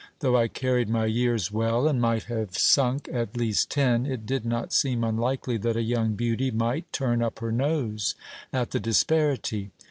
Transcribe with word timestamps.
Though 0.21 0.35
I 0.35 0.47
carried 0.47 0.89
my 0.89 1.05
years 1.05 1.51
well, 1.51 1.87
and 1.87 2.01
might 2.01 2.23
have 2.23 2.57
sunk 2.57 3.07
at 3.13 3.37
least 3.37 3.69
ten, 3.69 4.07
it 4.07 4.25
did 4.25 4.47
not 4.47 4.73
seem 4.73 5.03
unlikely 5.03 5.57
that 5.57 5.77
a 5.77 5.83
young 5.83 6.15
beauty 6.15 6.49
might 6.49 6.91
turn 6.91 7.21
up 7.21 7.37
her 7.37 7.51
nose 7.51 8.15
at 8.51 8.71
the 8.71 8.79
disparity. 8.79 9.69